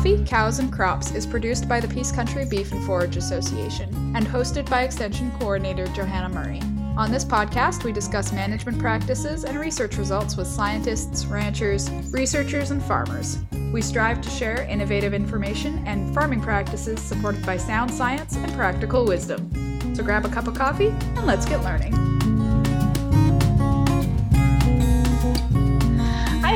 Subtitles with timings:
[0.00, 4.26] Coffee, Cows, and Crops is produced by the Peace Country Beef and Forage Association and
[4.26, 6.62] hosted by Extension Coordinator Johanna Murray.
[6.96, 12.82] On this podcast, we discuss management practices and research results with scientists, ranchers, researchers, and
[12.82, 13.40] farmers.
[13.74, 19.04] We strive to share innovative information and farming practices supported by sound science and practical
[19.04, 19.94] wisdom.
[19.94, 22.09] So grab a cup of coffee and let's get learning.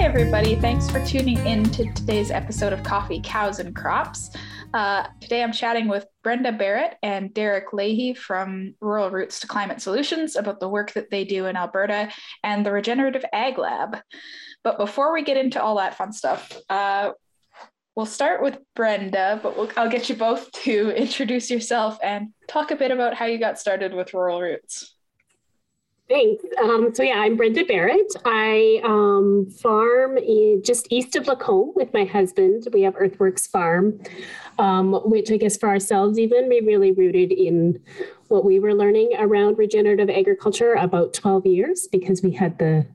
[0.05, 0.55] Everybody.
[0.55, 4.29] Thanks for tuning in to today's episode of Coffee, Cows, and Crops.
[4.75, 9.81] Uh, today I'm chatting with Brenda Barrett and Derek Leahy from Rural Roots to Climate
[9.81, 12.11] Solutions about the work that they do in Alberta
[12.43, 13.97] and the Regenerative Ag Lab.
[14.63, 17.13] But before we get into all that fun stuff, uh,
[17.97, 22.71] we'll start with Brenda, but we'll, I'll get you both to introduce yourself and talk
[22.71, 24.94] a bit about how you got started with Rural Roots.
[26.07, 26.45] Thanks.
[26.63, 28.15] Um, so yeah, I'm Brenda Barrett.
[28.27, 32.69] I um, farm in, just east of Lacombe with my husband.
[32.75, 33.99] We have Earthworks Farm,
[34.59, 37.81] um, which I guess for ourselves even we really rooted in
[38.29, 42.87] what we were learning around regenerative agriculture about 12 years because we had the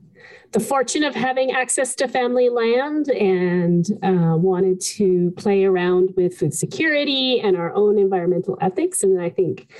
[0.52, 6.36] the fortune of having access to family land and uh, wanted to play around with
[6.36, 9.04] food security and our own environmental ethics.
[9.04, 9.72] And I think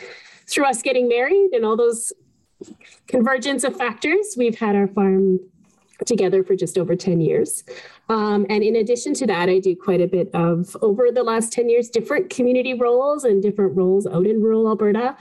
[0.49, 2.13] through us getting married and all those
[3.07, 5.41] convergence of factors, we've had our farm
[6.07, 7.65] together for just over 10 years.
[8.09, 11.53] Um, and in addition to that, I do quite a bit of, over the last
[11.53, 15.17] 10 years, different community roles and different roles out in rural Alberta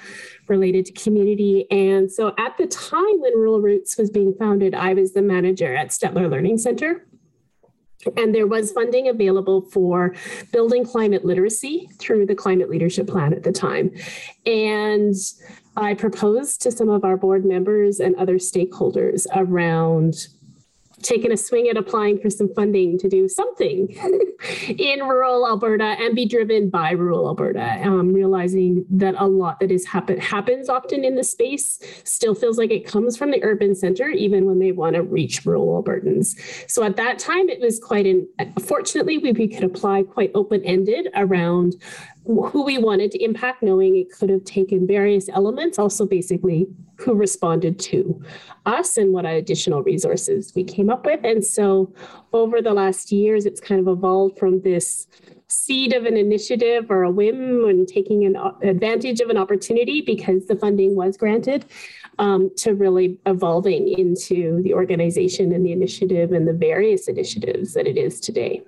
[0.47, 1.69] related to community.
[1.69, 5.75] And so at the time when Rural Roots was being founded, I was the manager
[5.75, 7.05] at Stettler Learning Center.
[8.15, 10.15] And there was funding available for
[10.53, 13.91] building climate literacy through the climate leadership plan at the time.
[14.45, 15.13] And
[15.79, 20.27] I proposed to some of our board members and other stakeholders around
[21.01, 23.89] taking a swing at applying for some funding to do something
[24.67, 29.71] in rural Alberta and be driven by rural Alberta, um, realizing that a lot that
[29.71, 33.75] is happen happens often in the space still feels like it comes from the urban
[33.75, 36.37] center, even when they want to reach rural Albertans.
[36.69, 38.27] So at that time, it was quite an,
[38.59, 41.75] fortunately, we, we could apply quite open-ended around
[42.25, 47.13] who we wanted to impact, knowing it could have taken various elements, also basically who
[47.13, 48.21] responded to
[48.65, 51.21] us and what additional resources we came up with.
[51.23, 51.93] And so
[52.33, 55.07] over the last years, it's kind of evolved from this
[55.47, 60.45] seed of an initiative or a whim and taking an advantage of an opportunity because
[60.45, 61.65] the funding was granted
[62.19, 67.87] um, to really evolving into the organization and the initiative and the various initiatives that
[67.87, 68.61] it is today.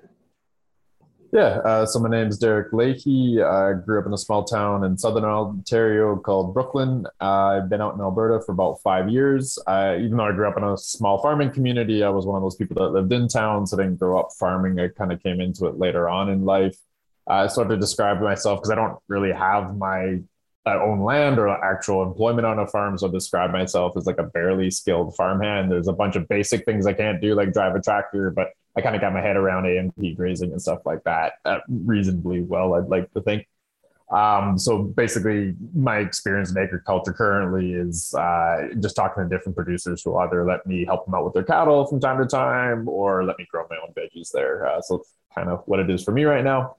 [1.34, 3.42] Yeah, uh, so my name is Derek Leahy.
[3.42, 7.06] I grew up in a small town in southern Ontario called Brooklin.
[7.22, 9.58] Uh, I've been out in Alberta for about five years.
[9.66, 12.42] I, even though I grew up in a small farming community, I was one of
[12.42, 14.78] those people that lived in town, so I didn't grow up farming.
[14.78, 16.78] I kind of came into it later on in life.
[17.26, 20.20] I sort of describe myself because I don't really have my
[20.66, 22.98] uh, own land or actual employment on a farm.
[22.98, 25.72] So I describe myself as like a barely skilled farmhand.
[25.72, 28.82] There's a bunch of basic things I can't do, like drive a tractor, but I
[28.82, 32.76] kind of got my head around AMP grazing and stuff like that uh, reasonably well,
[32.76, 33.48] I'd like to think.
[34.12, 40.04] Um, so basically, my experience in agriculture currently is uh, just talking to different producers
[40.04, 43.24] who either let me help them out with their cattle from time to time or
[43.24, 44.68] let me grow my own veggies there.
[44.68, 46.76] Uh, so it's kind of what it is for me right now.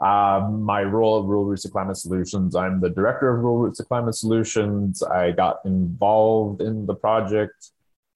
[0.00, 3.78] Um, my role at Rural Roots to Climate Solutions, I'm the director of Rural Roots
[3.78, 5.02] to Climate Solutions.
[5.02, 7.70] I got involved in the project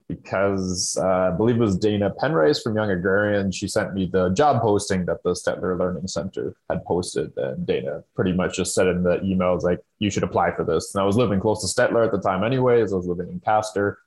[0.07, 3.51] because uh, I believe it was Dana Penrice from Young Agrarian.
[3.51, 7.35] She sent me the job posting that the Stettler Learning Center had posted.
[7.37, 10.93] And Dana pretty much just said in the emails, like, you should apply for this.
[10.93, 12.93] And I was living close to Stettler at the time, anyways.
[12.93, 13.99] I was living in Castor,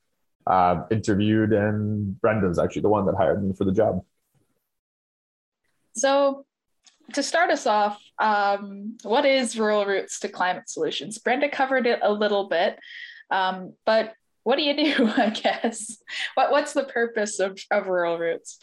[0.45, 4.03] uh, interviewed, and Brenda's actually the one that hired me for the job.
[5.93, 6.45] So,
[7.13, 11.17] to start us off, um, what is Rural Roots to Climate Solutions?
[11.17, 12.79] Brenda covered it a little bit,
[13.31, 14.13] um, but
[14.43, 15.07] what do you do?
[15.17, 15.97] I guess.
[16.35, 18.59] What What's the purpose of, of Rural Roots?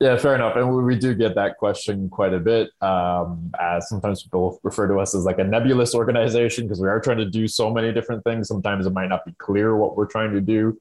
[0.00, 0.56] Yeah, fair enough.
[0.56, 2.70] And we do get that question quite a bit.
[2.80, 7.00] Um, as sometimes people refer to us as like a nebulous organization because we are
[7.00, 8.48] trying to do so many different things.
[8.48, 10.80] Sometimes it might not be clear what we're trying to do.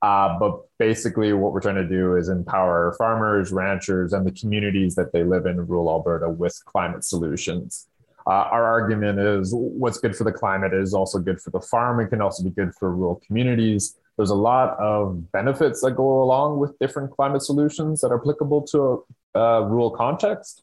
[0.00, 4.94] Uh, but basically, what we're trying to do is empower farmers, ranchers, and the communities
[4.94, 7.88] that they live in rural Alberta with climate solutions.
[8.26, 11.98] Uh, our argument is what's good for the climate is also good for the farm.
[11.98, 13.96] and can also be good for rural communities.
[14.16, 18.62] There's a lot of benefits that go along with different climate solutions that are applicable
[18.68, 19.04] to
[19.34, 20.62] a, a rural context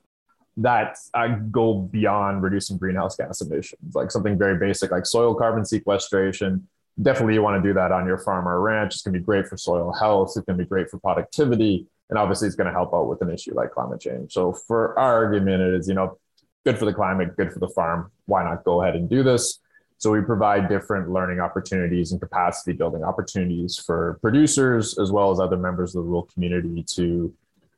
[0.57, 5.65] that uh, go beyond reducing greenhouse gas emissions, like something very basic like soil carbon
[5.65, 6.67] sequestration.
[7.01, 8.93] Definitely, you want to do that on your farm or ranch.
[8.93, 10.29] It's going to be great for soil health.
[10.35, 11.87] It's going to be great for productivity.
[12.09, 14.31] And obviously, it's going to help out with an issue like climate change.
[14.31, 16.17] So, for our argument, it is, you know,
[16.63, 18.11] good for the climate, good for the farm.
[18.27, 19.59] Why not go ahead and do this?
[19.97, 25.39] So, we provide different learning opportunities and capacity building opportunities for producers as well as
[25.41, 27.33] other members of the rural community to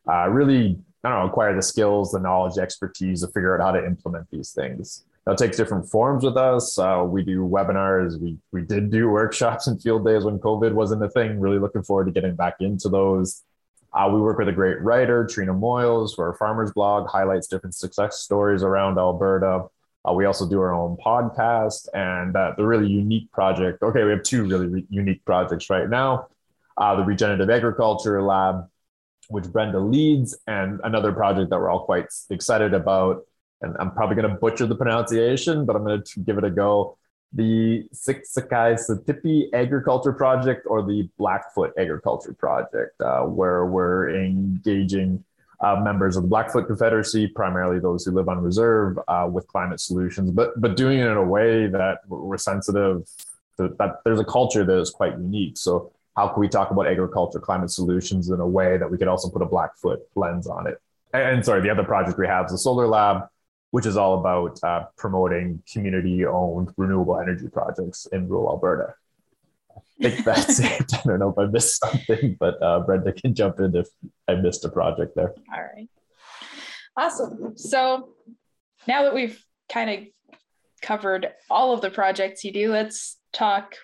[0.08, 3.72] uh, really, I don't know, acquire the skills, the knowledge, expertise to figure out how
[3.80, 5.06] to implement these things.
[5.28, 6.78] It takes different forms with us.
[6.78, 8.20] Uh, we do webinars.
[8.20, 11.40] We we did do workshops and field days when COVID wasn't a thing.
[11.40, 13.44] Really looking forward to getting back into those.
[13.94, 17.76] Uh, we work with a great writer, Trina Moyles, for our farmers blog, highlights different
[17.76, 19.66] success stories around Alberta.
[20.08, 23.82] Uh, we also do our own podcast and uh, the really unique project.
[23.82, 26.28] Okay, we have two really re- unique projects right now
[26.78, 28.68] uh, the Regenerative Agriculture Lab,
[29.30, 33.26] which Brenda leads, and another project that we're all quite excited about.
[33.62, 36.50] And I'm probably going to butcher the pronunciation, but I'm going to give it a
[36.50, 36.98] go
[37.33, 45.24] the Siksikaitsitapi Agriculture Project or the Blackfoot Agriculture Project, uh, where we're engaging
[45.59, 49.80] uh, members of the Blackfoot Confederacy, primarily those who live on reserve, uh, with climate
[49.80, 53.07] solutions, but but doing it in a way that we're sensitive
[53.57, 55.57] to, that there's a culture that is quite unique.
[55.57, 59.07] So how can we talk about agriculture climate solutions in a way that we could
[59.07, 60.80] also put a Blackfoot lens on it?
[61.12, 63.27] And, and sorry, the other project we have is the Solar Lab,
[63.72, 68.94] which is all about uh, promoting community owned renewable energy projects in rural Alberta.
[69.75, 70.94] I think that's it.
[70.94, 73.88] I don't know if I missed something, but uh, Brenda can jump in if
[74.28, 75.34] I missed a project there.
[75.54, 75.90] All right.
[76.96, 77.58] Awesome.
[77.58, 78.10] So
[78.88, 79.40] now that we've
[79.72, 80.40] kind of
[80.81, 83.75] covered all of the projects you do, let's talk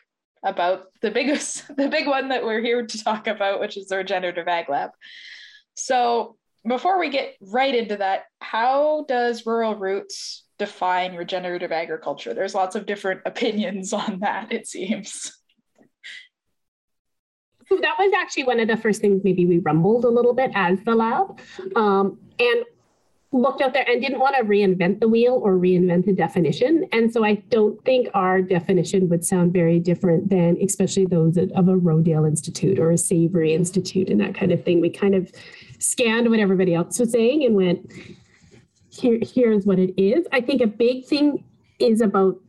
[0.44, 3.98] about the biggest, the big one that we're here to talk about, which is the
[3.98, 4.92] Regenerative Ag Lab.
[5.76, 6.38] So
[6.68, 12.34] before we get right into that, how does Rural Roots define regenerative agriculture?
[12.34, 15.38] There's lots of different opinions on that, it seems.
[17.70, 20.52] So that was actually one of the first things maybe we rumbled a little bit
[20.54, 21.40] as the lab.
[21.76, 22.66] Um, and
[23.34, 26.88] looked out there and didn't want to reinvent the wheel or reinvent the definition.
[26.92, 31.68] And so I don't think our definition would sound very different than especially those of
[31.68, 34.82] a Rodale Institute or a Savory Institute and that kind of thing.
[34.82, 35.32] We kind of
[35.84, 37.92] scanned what everybody else was saying and went,
[38.90, 40.26] here, here's what it is.
[40.32, 41.44] I think a big thing
[41.80, 42.40] is about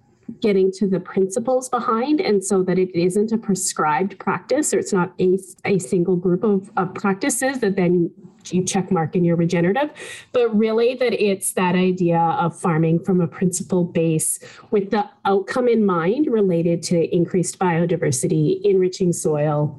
[0.40, 4.92] getting to the principles behind and so that it isn't a prescribed practice or it's
[4.92, 8.10] not a, a single group of, of practices that then
[8.50, 9.90] you check mark in your regenerative,
[10.32, 14.38] but really that it's that idea of farming from a principle base
[14.70, 19.78] with the outcome in mind related to increased biodiversity, enriching soil,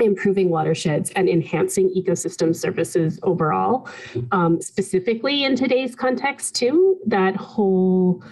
[0.00, 3.88] improving watersheds and enhancing ecosystem services overall.
[4.32, 8.22] Um, specifically in today's context, too, that whole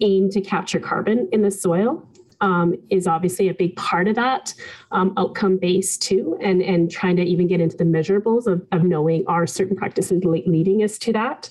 [0.00, 2.06] aim to capture carbon in the soil
[2.40, 4.54] um, is obviously a big part of that
[4.90, 8.82] um, outcome based too and and trying to even get into the measurables of, of
[8.82, 11.48] knowing are certain practices leading us to that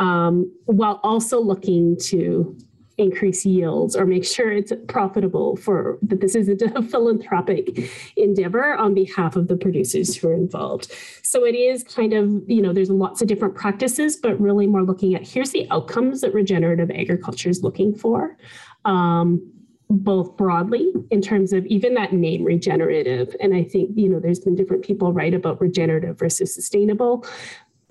[0.00, 2.56] um, while also looking to
[2.96, 8.94] increase yields or make sure it's profitable for that this isn't a philanthropic endeavor on
[8.94, 10.92] behalf of the producers who are involved.
[11.22, 14.82] So it is kind of you know there's lots of different practices but really more
[14.82, 18.36] looking at here's the outcomes that regenerative agriculture is looking for
[18.84, 19.50] um,
[19.90, 23.34] both broadly in terms of even that name regenerative.
[23.40, 27.26] And i think you know there's been different people write about regenerative versus sustainable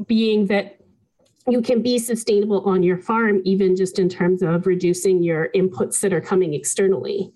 [0.08, 0.80] being that
[1.48, 6.00] you can be sustainable on your farm, even just in terms of reducing your inputs
[6.02, 7.34] that are coming externally.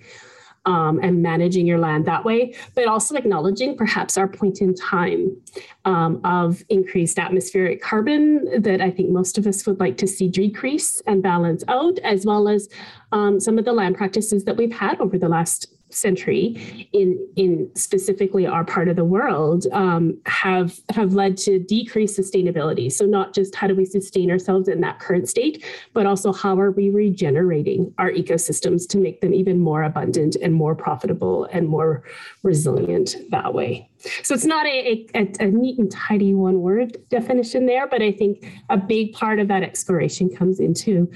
[0.66, 5.38] Um, and managing your land that way, but also acknowledging perhaps our point in time
[5.86, 10.28] um, of increased atmospheric carbon that I think most of us would like to see
[10.28, 12.68] decrease and balance out, as well as
[13.14, 17.70] um, some of the land practices that we've had over the last century in in
[17.76, 22.92] specifically our part of the world um, have have led to decreased sustainability.
[22.92, 25.64] So not just how do we sustain ourselves in that current state
[25.94, 30.54] but also how are we regenerating our ecosystems to make them even more abundant and
[30.54, 32.04] more profitable and more
[32.44, 33.90] resilient that way.
[34.24, 38.12] So it's not a, a, a neat and tidy one word definition there but i
[38.12, 41.12] think a big part of that exploration comes into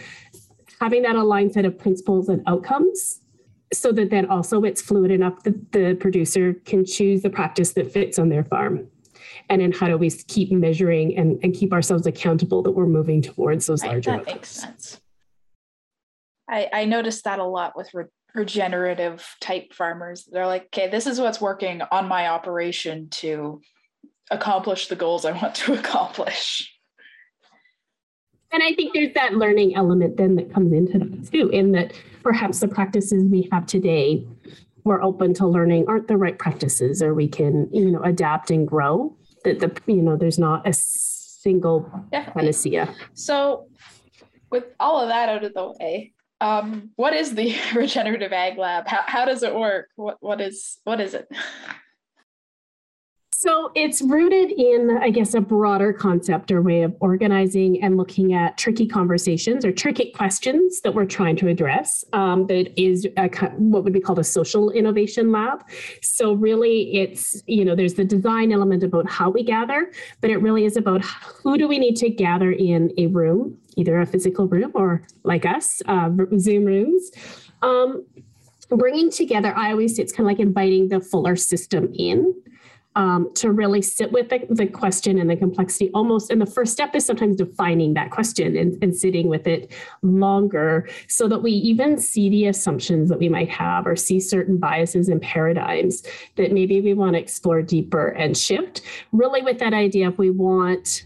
[0.80, 3.21] having that aligned set of principles and outcomes
[3.74, 7.92] so that then also it's fluid enough that the producer can choose the practice that
[7.92, 8.88] fits on their farm.
[9.50, 13.22] And then how do we keep measuring and, and keep ourselves accountable that we're moving
[13.22, 14.36] towards those right, larger that outcomes.
[14.36, 15.02] makes sense.
[16.50, 20.28] I, I noticed that a lot with re- regenerative type farmers.
[20.30, 23.62] They're like okay this is what's working on my operation to
[24.30, 26.74] accomplish the goals i want to accomplish.
[28.54, 31.94] And I think there's that learning element then that comes into that too, in that
[32.24, 34.26] perhaps the practices we have today
[34.84, 38.68] we're open to learning aren't the right practices or we can you know adapt and
[38.68, 40.74] grow that the you know there's not a
[41.42, 42.42] single Definitely.
[42.42, 42.96] panacea.
[43.14, 43.68] So,
[44.50, 48.88] with all of that out of the way, um, what is the regenerative ag lab?
[48.88, 49.90] How, how does it work?
[49.96, 51.28] What what is what is it?
[53.42, 58.36] So it's rooted in, I guess, a broader concept or way of organizing and looking
[58.36, 62.06] at tricky conversations or tricky questions that we're trying to address.
[62.14, 65.68] Um, that is a, what would be called a social innovation lab.
[66.04, 70.38] So really, it's you know, there's the design element about how we gather, but it
[70.38, 74.48] really is about who do we need to gather in a room, either a physical
[74.48, 77.10] room or like us, uh, Zoom rooms.
[77.64, 78.06] Um,
[78.70, 82.36] bringing together, I always say it's kind of like inviting the fuller system in
[82.96, 86.30] um, to really sit with the, the, question and the complexity almost.
[86.30, 89.72] And the first step is sometimes defining that question and, and sitting with it
[90.02, 94.58] longer so that we even see the assumptions that we might have or see certain
[94.58, 96.04] biases and paradigms
[96.36, 98.82] that maybe we want to explore deeper and shift.
[99.14, 101.04] Really, with that idea, if we want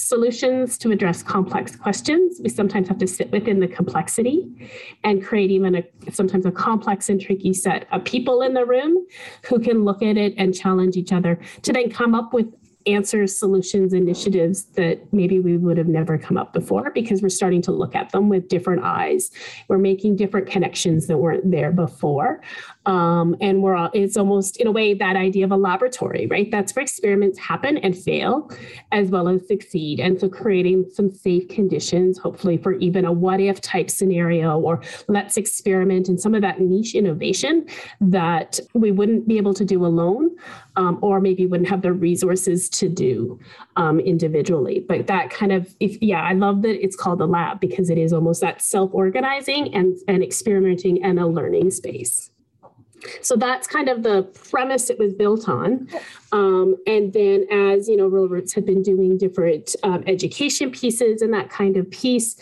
[0.00, 2.40] solutions to address complex questions.
[2.42, 4.68] We sometimes have to sit within the complexity
[5.04, 9.06] and create even a sometimes a complex and tricky set of people in the room
[9.46, 12.46] who can look at it and challenge each other to then come up with
[12.88, 17.60] answers, solutions, initiatives that maybe we would have never come up before because we're starting
[17.62, 19.30] to look at them with different eyes.
[19.68, 22.40] We're making different connections that weren't there before.
[22.88, 26.50] Um, and we're it's almost in a way that idea of a laboratory, right?
[26.50, 28.50] That's where experiments happen and fail
[28.92, 30.00] as well as succeed.
[30.00, 34.80] And so creating some safe conditions, hopefully for even a what if type scenario or
[35.06, 37.66] let's experiment in some of that niche innovation
[38.00, 40.34] that we wouldn't be able to do alone
[40.76, 43.38] um, or maybe wouldn't have the resources to do
[43.76, 44.82] um, individually.
[44.88, 47.98] But that kind of, if, yeah, I love that it's called the lab because it
[47.98, 52.30] is almost that self-organizing and, and experimenting and a learning space.
[53.22, 55.88] So that's kind of the premise it was built on.
[56.32, 61.22] Um, and then as, you know, Rural Roots had been doing different um, education pieces
[61.22, 62.36] and that kind of piece,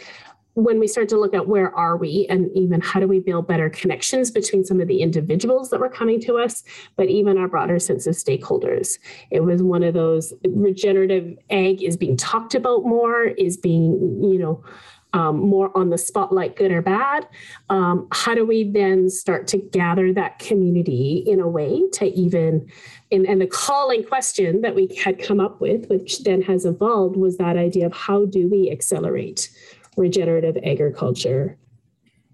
[0.57, 3.47] when we start to look at where are we and even how do we build
[3.47, 6.65] better connections between some of the individuals that were coming to us
[6.97, 8.99] but even our broader sense of stakeholders
[9.31, 14.39] it was one of those regenerative ag is being talked about more is being you
[14.39, 14.65] know
[15.13, 17.27] um, more on the spotlight, good or bad.
[17.71, 22.71] Um, how do we then start to gather that community in a way to even,
[23.11, 27.17] and, and the calling question that we had come up with, which then has evolved,
[27.17, 29.51] was that idea of how do we accelerate
[29.97, 31.57] regenerative agriculture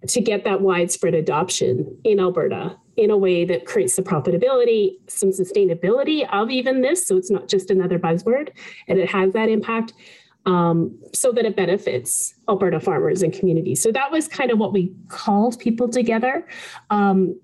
[0.08, 5.30] to get that widespread adoption in Alberta in a way that creates the profitability, some
[5.30, 7.06] sustainability of even this.
[7.06, 8.50] So it's not just another buzzword
[8.88, 9.94] and it has that impact
[10.46, 13.82] um, so that it benefits Alberta farmers and communities.
[13.82, 16.46] So that was kind of what we called people together.
[16.90, 17.38] Um,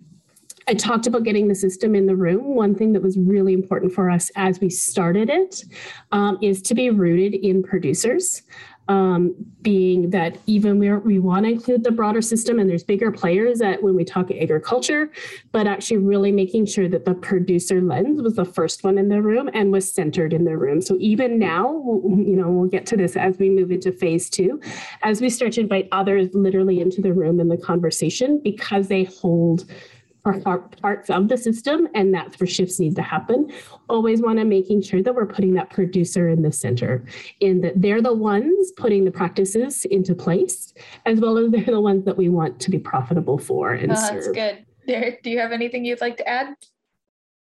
[0.69, 2.55] I talked about getting the system in the room.
[2.55, 5.65] One thing that was really important for us as we started it
[6.13, 8.43] um, is to be rooted in producers
[8.89, 13.13] um, being that even we we want to include the broader system and there's bigger
[13.13, 15.11] players that when we talk agriculture,
[15.53, 19.21] but actually really making sure that the producer lens was the first one in the
[19.21, 20.81] room and was centered in the room.
[20.81, 21.71] So even now,
[22.05, 24.61] you know, we'll get to this as we move into phase two,
[25.03, 29.05] as we start to invite others literally into the room in the conversation because they
[29.05, 29.65] hold
[30.25, 33.51] are parts of the system and that's where shifts need to happen.
[33.89, 37.05] Always want to making sure that we're putting that producer in the center
[37.41, 40.75] in that they're the ones putting the practices into place
[41.07, 43.95] as well as they're the ones that we want to be profitable for and oh,
[43.95, 44.35] that's serve.
[44.35, 44.67] good.
[44.87, 46.55] Derek do you have anything you'd like to add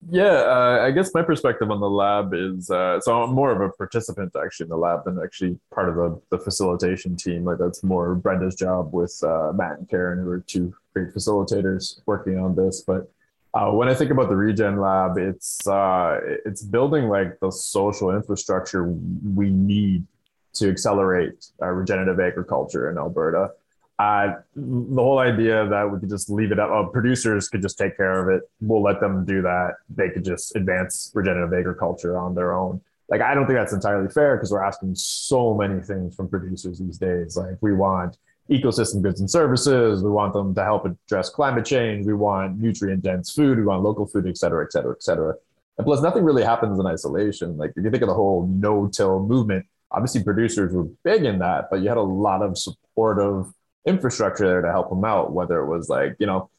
[0.08, 3.60] yeah, uh, I guess my perspective on the lab is uh, so I'm more of
[3.60, 7.44] a participant actually in the lab than actually part of the, the facilitation team.
[7.44, 12.00] Like that's more Brenda's job with uh, Matt and Karen, who are two great facilitators
[12.06, 12.82] working on this.
[12.82, 13.12] But
[13.53, 18.12] uh, when I think about the Regen Lab, it's uh, it's building like the social
[18.12, 20.06] infrastructure we need
[20.53, 23.51] to accelerate uh, regenerative agriculture in Alberta.
[24.00, 27.77] Uh, the whole idea that we could just leave it up, oh, producers could just
[27.77, 28.50] take care of it.
[28.62, 29.74] We'll let them do that.
[29.94, 32.79] They could just advance regenerative agriculture on their own.
[33.10, 36.79] Like, I don't think that's entirely fair because we're asking so many things from producers
[36.79, 37.36] these days.
[37.36, 38.18] Like, we want
[38.50, 40.01] ecosystem goods and services.
[40.01, 42.06] We want them to help address climate change.
[42.06, 43.58] We want nutrient dense food.
[43.58, 45.36] We want local food, et cetera, et cetera, et cetera.
[45.77, 47.58] And plus, nothing really happens in isolation.
[47.58, 51.70] Like if you think of the whole no-till movement, obviously producers were big in that,
[51.70, 53.48] but you had a lot of supportive
[53.86, 55.31] infrastructure there to help them out.
[55.31, 56.50] Whether it was like you know,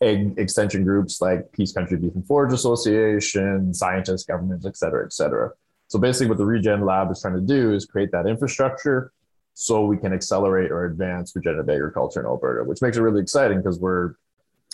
[0.00, 5.12] ag extension groups like Peace Country Beef and Forage Association, scientists, governments, et cetera, et
[5.12, 5.50] cetera.
[5.88, 9.12] So basically, what the Regen Lab is trying to do is create that infrastructure
[9.54, 13.58] so we can accelerate or advance regenerative agriculture in Alberta, which makes it really exciting
[13.58, 14.14] because we're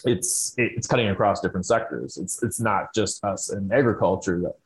[0.04, 2.16] it's it's cutting across different sectors.
[2.16, 4.56] It's it's not just us in agriculture that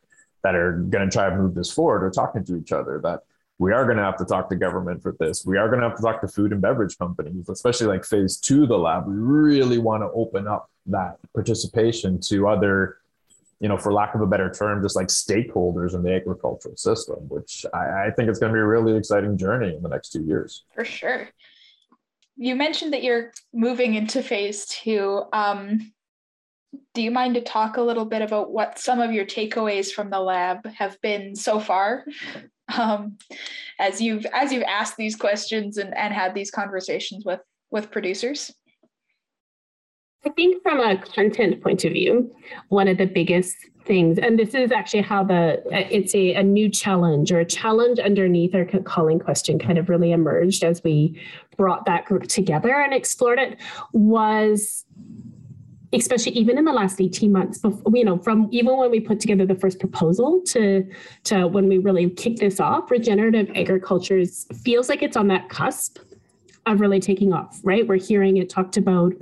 [0.43, 3.21] that are going to try to move this forward or talking to each other that
[3.59, 5.47] we are going to have to talk to government for this.
[5.47, 8.37] We are going to have to talk to food and beverage companies, especially like phase
[8.37, 9.07] two of the lab.
[9.07, 12.99] We really want to open up that participation to other,
[13.61, 17.17] you know, for lack of a better term, just like stakeholders in the agricultural system,
[17.29, 20.11] which I, I think it's going to be a really exciting journey in the next
[20.11, 20.65] two years.
[20.75, 21.29] For sure.
[22.37, 25.23] You mentioned that you're moving into phase two.
[25.33, 25.93] Um,
[26.93, 30.11] do you mind to talk a little bit about what some of your takeaways from
[30.11, 32.05] the lab have been so far
[32.79, 33.19] um,
[33.79, 38.53] as you've as you've asked these questions and, and had these conversations with with producers?
[40.25, 42.35] I think from a content point of view
[42.69, 46.69] one of the biggest things and this is actually how the it's a, a new
[46.69, 51.21] challenge or a challenge underneath our calling question kind of really emerged as we
[51.57, 53.57] brought that group together and explored it
[53.93, 54.86] was
[55.93, 59.21] especially even in the last 18 months before, you know from even when we put
[59.21, 60.89] together the first proposal to
[61.25, 64.23] to when we really kick this off regenerative agriculture
[64.65, 65.99] feels like it's on that cusp
[66.67, 67.87] of really taking off right?
[67.87, 69.15] We're hearing it talked about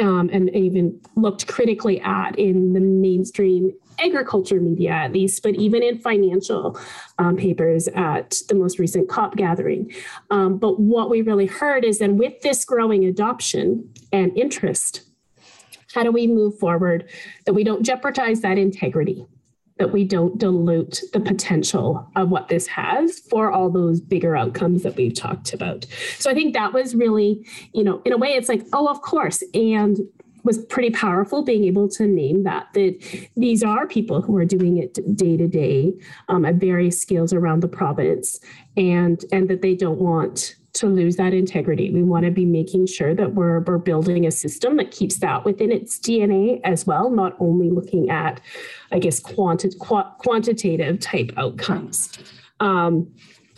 [0.00, 5.82] um, and even looked critically at in the mainstream agriculture media at least but even
[5.82, 6.78] in financial
[7.18, 9.92] um, papers at the most recent COP gathering.
[10.30, 15.09] Um, but what we really heard is then with this growing adoption and interest
[15.94, 17.08] how do we move forward
[17.46, 19.26] that we don't jeopardize that integrity?
[19.78, 24.82] That we don't dilute the potential of what this has for all those bigger outcomes
[24.82, 25.86] that we've talked about.
[26.18, 29.00] So I think that was really, you know, in a way, it's like, oh, of
[29.00, 29.42] course.
[29.54, 29.98] And
[30.44, 34.78] was pretty powerful being able to name that that these are people who are doing
[34.78, 35.92] it day to day
[36.28, 38.40] at various scales around the province
[38.76, 41.90] and and that they don't want to lose that integrity.
[41.90, 45.44] We want to be making sure that we're, we're building a system that keeps that
[45.44, 48.40] within its DNA as well, not only looking at,
[48.92, 52.12] I guess, quanti- qu- quantitative type outcomes.
[52.60, 53.12] Um,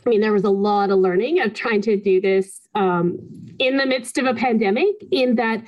[0.05, 3.19] I mean, there was a lot of learning of trying to do this um,
[3.59, 5.63] in the midst of a pandemic, in that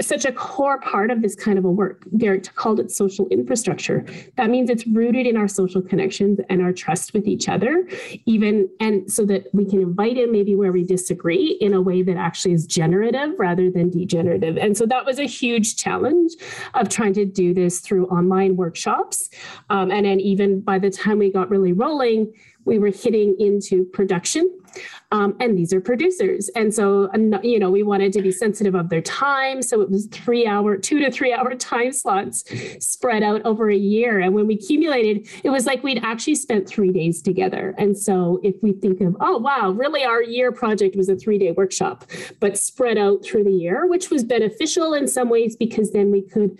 [0.00, 2.04] such a core part of this kind of a work.
[2.16, 4.04] Derek called it social infrastructure.
[4.36, 7.88] That means it's rooted in our social connections and our trust with each other,
[8.26, 12.02] even and so that we can invite in maybe where we disagree in a way
[12.02, 14.56] that actually is generative rather than degenerative.
[14.56, 16.32] And so that was a huge challenge
[16.74, 19.30] of trying to do this through online workshops.
[19.70, 22.32] Um, and then even by the time we got really rolling,
[22.68, 24.48] we were hitting into production.
[25.10, 26.50] Um, and these are producers.
[26.54, 27.10] And so,
[27.42, 29.62] you know, we wanted to be sensitive of their time.
[29.62, 32.44] So it was three hour, two to three hour time slots
[32.78, 34.20] spread out over a year.
[34.20, 37.74] And when we accumulated, it was like we'd actually spent three days together.
[37.78, 41.38] And so if we think of, oh, wow, really our year project was a three
[41.38, 42.04] day workshop,
[42.38, 46.20] but spread out through the year, which was beneficial in some ways because then we
[46.20, 46.58] could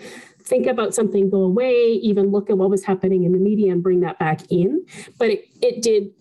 [0.48, 3.82] think about something go away, even look at what was happening in the media and
[3.82, 4.84] bring that back in.
[5.18, 6.12] But it, it did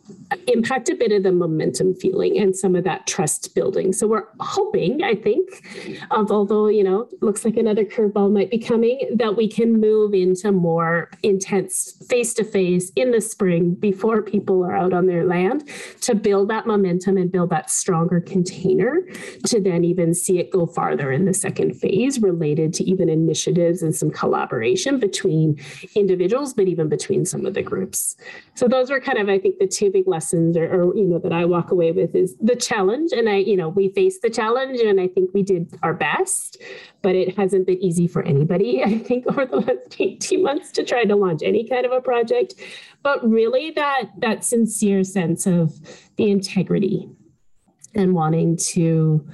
[0.48, 3.92] impact a bit of the momentum feeling and some of that trust building.
[3.92, 5.50] So we're hoping, I think,
[6.12, 10.13] of although, you know, looks like another curveball might be coming, that we can move
[10.13, 15.26] into more intense face to face in the spring before people are out on their
[15.26, 15.68] land
[16.02, 19.02] to build that momentum and build that stronger container
[19.46, 23.82] to then even see it go farther in the second phase related to even initiatives
[23.82, 25.60] and some collaboration between
[25.95, 28.15] individuals, but even between some of the groups.
[28.56, 31.19] So those were kind of, I think, the two big lessons or, or, you know
[31.19, 34.30] that i walk away with is the challenge and i you know we faced the
[34.30, 36.58] challenge and i think we did our best
[37.01, 40.84] but it hasn't been easy for anybody i think over the last 18 months to
[40.84, 42.56] try to launch any kind of a project
[43.03, 45.73] but really that that sincere sense of
[46.15, 47.10] the integrity
[47.93, 49.25] and wanting to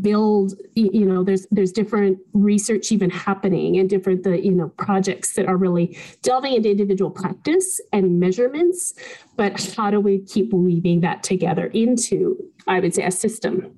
[0.00, 5.34] build you know there's there's different research even happening and different the you know projects
[5.34, 8.94] that are really delving into individual practice and measurements.
[9.36, 13.76] But how do we keep weaving that together into i would say a system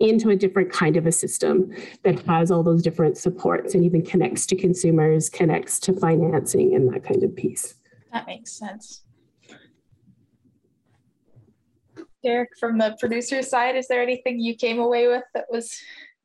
[0.00, 4.02] into a different kind of a system that has all those different supports and even
[4.04, 7.74] connects to consumers connects to financing and that kind of piece?
[8.12, 9.03] That makes sense
[12.24, 15.78] Derek, from the producer side, is there anything you came away with that was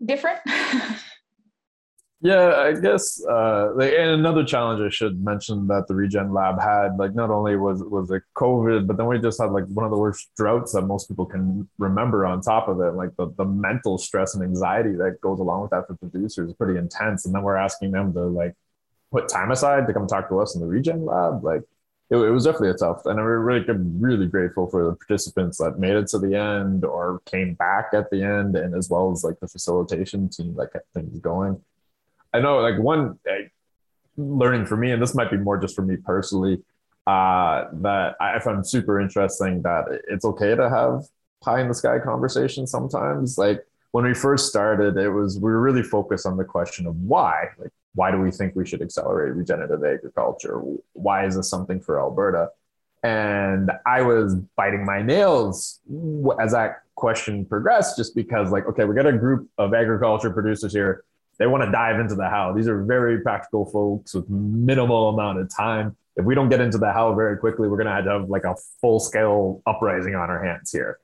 [0.04, 0.40] different?
[2.22, 3.24] yeah, I guess.
[3.24, 7.58] Uh, and another challenge I should mention that the Regen Lab had, like, not only
[7.58, 10.72] was was it COVID, but then we just had like one of the worst droughts
[10.74, 12.26] that most people can remember.
[12.26, 15.72] On top of it, like the the mental stress and anxiety that goes along with
[15.72, 17.26] that for producers is pretty intense.
[17.26, 18.56] And then we're asking them to like
[19.12, 21.64] put time aside to come talk to us in the Regen Lab, like
[22.10, 25.80] it, it, was definitely a tough, and I'm really, really grateful for the participants that
[25.80, 29.24] made it to the end or came back at the end, and as well as
[29.24, 31.62] like the facilitation team that kept things going.
[32.34, 33.20] I know, like one
[34.18, 36.64] learning for me, and this might be more just for me personally,
[37.08, 39.62] uh, that I found super interesting.
[39.62, 41.04] That it's okay to have
[41.42, 43.38] pie in the sky conversations sometimes.
[43.38, 46.96] Like when we first started, it was we were really focused on the question of
[46.96, 47.50] why.
[47.58, 50.62] Like why do we think we should accelerate regenerative agriculture?
[50.94, 52.50] Why is this something for Alberta?
[53.04, 55.80] And I was biting my nails
[56.40, 60.74] as that question progressed, just because, like, okay, we got a group of agriculture producers
[60.74, 61.04] here.
[61.38, 62.54] They want to dive into the how.
[62.54, 65.96] These are very practical folks with minimal amount of time.
[66.18, 68.30] If we don't get into the how very quickly, we're going to have to have
[68.30, 71.00] like a full scale uprising on our hands here.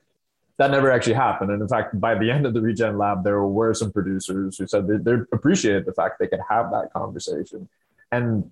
[0.58, 1.50] That never actually happened.
[1.50, 4.66] And in fact, by the end of the Regen Lab, there were some producers who
[4.66, 7.68] said they, they appreciated the fact they could have that conversation.
[8.12, 8.50] And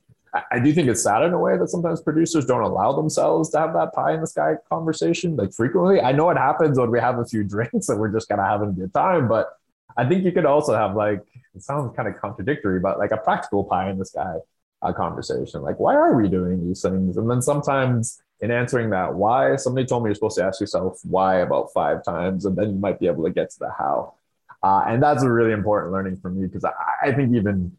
[0.50, 3.58] I do think it's sad in a way that sometimes producers don't allow themselves to
[3.60, 6.00] have that pie in the sky conversation like frequently.
[6.00, 8.46] I know it happens when we have a few drinks and we're just kind of
[8.48, 9.56] having a good time, but
[9.96, 11.20] I think you could also have like
[11.54, 14.38] it sounds kind of contradictory, but like a practical pie in the sky
[14.82, 15.62] uh, conversation.
[15.62, 17.16] Like, why are we doing these things?
[17.16, 21.00] And then sometimes in answering that why, somebody told me you're supposed to ask yourself
[21.04, 24.14] why about five times, and then you might be able to get to the how.
[24.62, 27.76] Uh, and that's a really important learning for me because I, I think even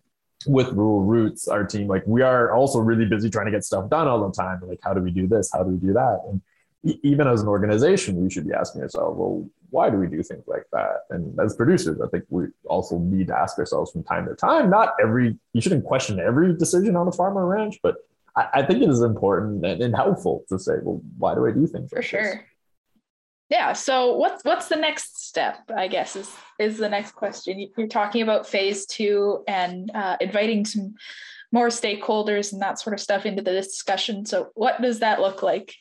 [0.47, 3.89] with rural roots our team like we are also really busy trying to get stuff
[3.89, 4.61] done all the time.
[4.67, 5.51] Like how do we do this?
[5.51, 6.21] How do we do that?
[6.29, 6.41] And
[7.03, 10.43] even as an organization we should be asking ourselves well why do we do things
[10.47, 11.05] like that?
[11.09, 14.69] And as producers i think we also need to ask ourselves from time to time
[14.69, 17.95] not every you shouldn't question every decision on a farm or ranch but
[18.35, 21.51] i, I think it is important and, and, helpful to say well why do i
[21.51, 22.43] do things for like sure this?
[23.49, 27.87] yeah so what's what's the next step i guess is is the next question you're
[27.87, 30.95] talking about phase two and uh, inviting some
[31.51, 35.43] more stakeholders and that sort of stuff into the discussion so what does that look
[35.43, 35.75] like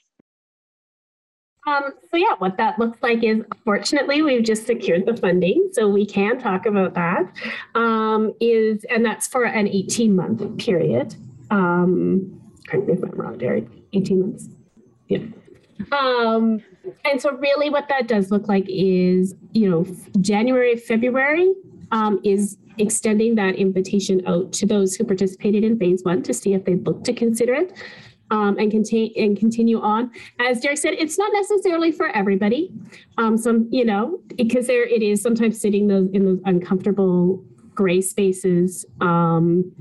[1.66, 5.88] um, so yeah, what that looks like is fortunately we've just secured the funding, so
[5.88, 7.32] we can talk about that.
[7.74, 11.14] Um, is and that's for an 18 month period.
[11.50, 13.66] Um, correct me if I'm wrong, Derek.
[13.92, 14.48] 18 months.
[15.09, 15.18] Yeah.
[15.92, 16.62] Um,
[17.05, 19.87] and so really what that does look like is, you know,
[20.20, 21.53] January, February
[21.92, 26.55] um, is extending that invitation out to those who participated in phase one to see
[26.55, 27.72] if they'd look to consider it.
[28.31, 30.11] Um, and continue and continue on.
[30.40, 32.72] As Derek said, it's not necessarily for everybody.
[33.18, 38.00] Um, some, you know, because there it is sometimes sitting those in those uncomfortable gray
[38.00, 38.87] spaces.
[39.03, 39.72] Um,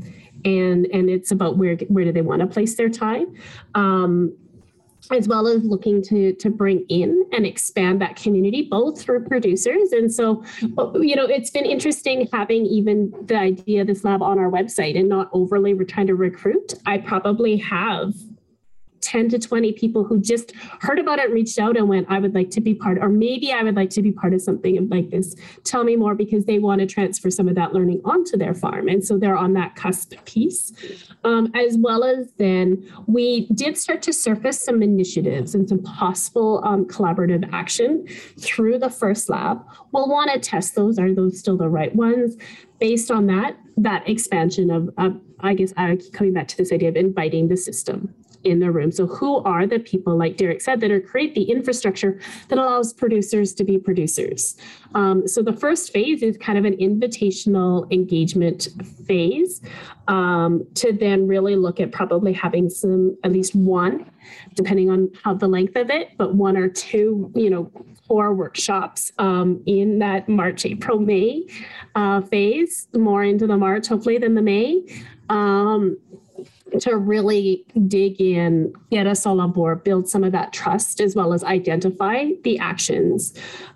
[0.46, 3.36] and and it's about where where do they want to place their time.
[3.76, 4.36] Um,
[5.12, 9.92] as well as looking to to bring in and expand that community both through producers
[9.92, 10.44] and so
[10.96, 14.98] you know it's been interesting having even the idea of this lab on our website
[14.98, 18.14] and not overly we're trying to recruit i probably have
[19.04, 22.34] 10 to 20 people who just heard about it, reached out and went, I would
[22.34, 25.10] like to be part, or maybe I would like to be part of something like
[25.10, 25.36] this.
[25.64, 28.88] Tell me more because they want to transfer some of that learning onto their farm.
[28.88, 30.72] And so they're on that cusp piece.
[31.24, 36.62] Um, as well as then we did start to surface some initiatives and some possible
[36.66, 38.08] um, collaborative action
[38.40, 39.64] through the first lab.
[39.92, 40.98] We'll want to test those.
[40.98, 42.38] Are those still the right ones?
[42.80, 46.72] Based on that, that expansion of, of I guess I keep coming back to this
[46.72, 48.14] idea of inviting the system
[48.44, 48.92] in the room.
[48.92, 52.94] So who are the people, like Derek said, that are create the infrastructure that allows
[52.94, 54.58] producers to be producers?
[54.96, 58.70] Um, so the first phase is kind of an invitational engagement
[59.08, 59.62] phase
[60.08, 64.10] um, to then really look at probably having some, at least one,
[64.56, 67.72] depending on how the length of it, but one or two, you know,
[68.08, 71.48] core workshops um, in that March, April, May
[71.96, 74.84] uh, phase, more into the March, hopefully, than the May.
[75.30, 75.98] Um,
[76.80, 81.16] to really dig in, get us all on board, build some of that trust, as
[81.16, 83.34] well as identify the actions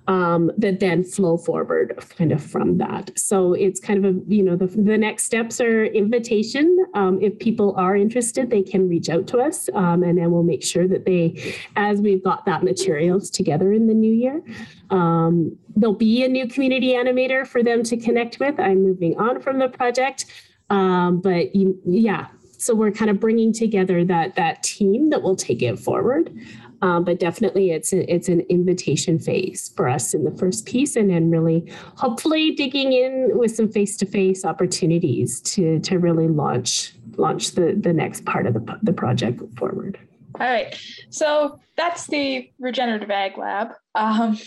[0.08, 3.12] um, that then flow forward kind of from that.
[3.18, 6.86] So it's kind of a, you know, the, the next steps are invitation.
[6.94, 10.44] Um, if people are interested, they can reach out to us um, and then we'll
[10.44, 14.42] make sure that they, as we've got that materials together in the new year,
[14.90, 18.60] um, there'll be a new community animator for them to connect with.
[18.60, 20.26] I'm moving on from the project.
[20.70, 22.28] Um, but you, yeah,
[22.58, 26.36] so we're kind of bringing together that that team that will take it forward.
[26.82, 30.96] Um, but definitely, it's a, it's an invitation phase for us in the first piece,
[30.96, 36.28] and then really, hopefully, digging in with some face to face opportunities to to really
[36.28, 39.98] launch launch the the next part of the the project forward.
[40.40, 43.70] All right, so that's the regenerative ag lab.
[43.96, 44.38] Um,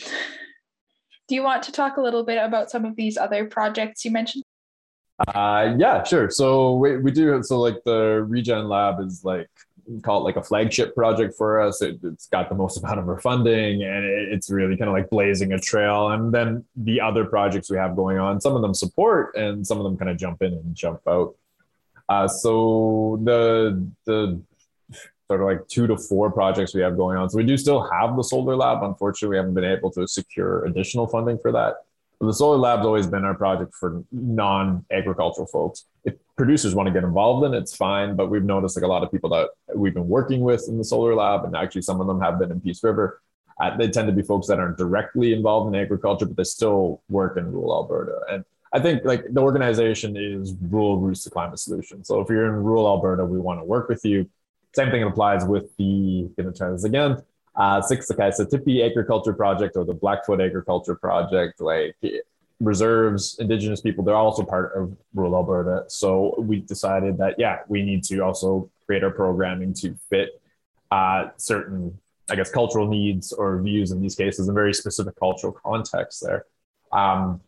[1.29, 4.12] do you want to talk a little bit about some of these other projects you
[4.12, 4.44] mentioned?
[5.28, 6.30] Uh, yeah, sure.
[6.30, 9.48] So we, we do so like the Regen Lab is like
[10.02, 11.83] call it like a flagship project for us.
[11.83, 14.94] It, has got the most amount of our funding, and it, it's really kind of
[14.94, 16.11] like blazing a trail.
[16.11, 19.78] And then the other projects we have going on, some of them support, and some
[19.78, 21.35] of them kind of jump in and jump out.
[22.09, 24.40] Uh, so the the
[25.28, 27.30] sort of like two to four projects we have going on.
[27.30, 28.83] So we do still have the solar lab.
[28.83, 31.85] Unfortunately, we haven't been able to secure additional funding for that.
[32.20, 35.87] The solar lab's always been our project for non-agricultural folks.
[36.04, 38.14] If producers want to get involved in it, it's fine.
[38.14, 40.85] But we've noticed like a lot of people that we've been working with in the
[40.85, 43.22] solar lab, and actually some of them have been in Peace River.
[43.59, 47.02] Uh, they tend to be folks that aren't directly involved in agriculture, but they still
[47.09, 48.18] work in rural Alberta.
[48.30, 52.06] And I think like the organization is Rural Roots to Climate Solutions.
[52.06, 54.28] So if you're in rural Alberta, we want to work with you.
[54.74, 57.22] Same thing applies with the, to try this again,
[57.61, 61.94] uh, six, so Tippy Agriculture Project or the Blackfoot Agriculture Project, like
[62.59, 65.85] reserves, Indigenous people, they're also part of rural Alberta.
[65.88, 70.40] So we decided that, yeah, we need to also create our programming to fit
[70.90, 71.99] uh, certain,
[72.31, 76.46] I guess, cultural needs or views in these cases, in very specific cultural context there.
[76.92, 77.42] Um,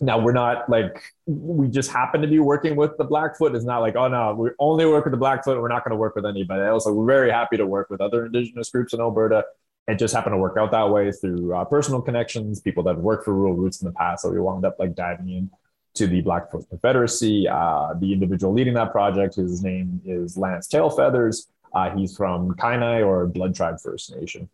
[0.00, 3.54] now we're not like we just happen to be working with the Blackfoot.
[3.54, 5.60] It's not like oh no, we only work with the Blackfoot.
[5.60, 6.84] We're not going to work with anybody else.
[6.84, 9.44] So we're very happy to work with other Indigenous groups in Alberta.
[9.86, 13.04] It just happened to work out that way through uh, personal connections, people that have
[13.04, 14.22] worked for Rural Roots in the past.
[14.22, 15.50] So we wound up like diving in
[15.94, 17.46] to the Blackfoot Confederacy.
[17.48, 21.46] Uh, the individual leading that project, his name is Lance Tailfeathers.
[21.74, 24.48] Uh, he's from Kainai or Blood Tribe First Nation.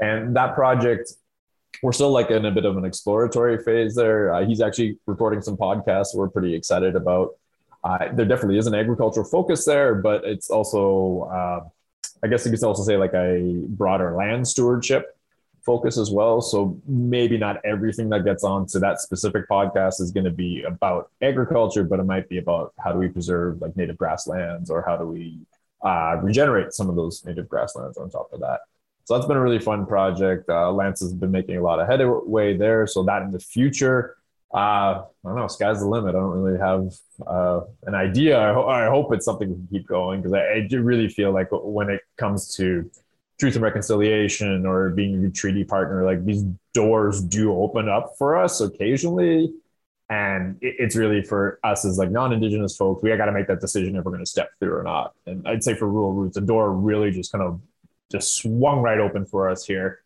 [0.00, 1.12] And that project
[1.82, 4.34] we're still like in a bit of an exploratory phase there.
[4.34, 7.36] Uh, he's actually recording some podcasts we're pretty excited about.
[7.82, 11.68] Uh, there definitely is an agricultural focus there, but it's also, uh,
[12.22, 15.16] I guess you could also say like a broader land stewardship
[15.64, 16.40] focus as well.
[16.40, 21.10] So maybe not everything that gets onto that specific podcast is going to be about
[21.22, 24.96] agriculture, but it might be about how do we preserve like native grasslands or how
[24.96, 25.40] do we
[25.82, 28.60] uh, regenerate some of those native grasslands on top of that.
[29.04, 30.48] So that's been a really fun project.
[30.48, 32.86] Uh, Lance has been making a lot of headway there.
[32.86, 34.16] So that in the future,
[34.54, 36.14] uh, I don't know, sky's the limit.
[36.14, 36.94] I don't really have
[37.26, 38.40] uh, an idea.
[38.40, 41.08] I, ho- I, hope it's something we can keep going because I, I, do really
[41.08, 42.88] feel like when it comes to
[43.40, 48.36] truth and reconciliation or being a treaty partner, like these doors do open up for
[48.36, 49.52] us occasionally.
[50.08, 53.60] And it, it's really for us as like non-indigenous folks, we got to make that
[53.60, 55.14] decision if we're going to step through or not.
[55.26, 57.60] And I'd say for rural roots, the door really just kind of
[58.10, 60.00] just swung right open for us here.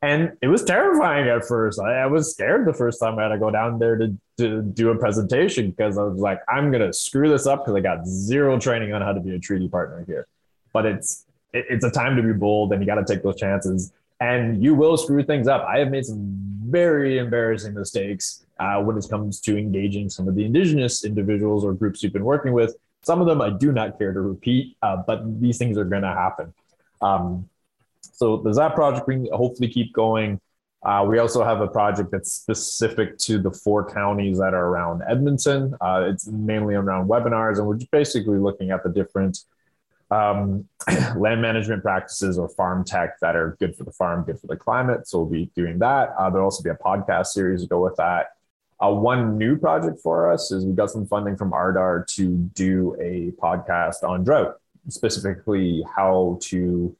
[0.00, 1.80] And it was terrifying at first.
[1.80, 4.62] I, I was scared the first time I had to go down there to, to
[4.62, 7.80] do a presentation because I was like, I'm going to screw this up because I
[7.80, 10.26] got zero training on how to be a treaty partner here.
[10.72, 13.36] But it's, it, it's a time to be bold and you got to take those
[13.36, 15.64] chances and you will screw things up.
[15.68, 16.18] I have made some
[16.64, 21.74] very embarrassing mistakes uh, when it comes to engaging some of the indigenous individuals or
[21.74, 22.76] groups you've been working with.
[23.02, 26.02] Some of them I do not care to repeat, uh, but these things are going
[26.02, 26.54] to happen.
[27.02, 27.48] Um,
[28.00, 30.40] so there's that project we hopefully keep going.
[30.82, 35.02] Uh, we also have a project that's specific to the four counties that are around
[35.08, 35.74] Edmonton.
[35.80, 39.38] Uh, it's mainly around webinars, and we're just basically looking at the different
[40.10, 40.68] um,
[41.16, 44.56] land management practices or farm tech that are good for the farm, good for the
[44.56, 45.08] climate.
[45.08, 46.14] So we'll be doing that.
[46.18, 48.32] Uh, there'll also be a podcast series to go with that.
[48.80, 52.96] Uh, one new project for us is we got some funding from RDAR to do
[53.00, 54.56] a podcast on drought,
[54.88, 56.96] specifically how to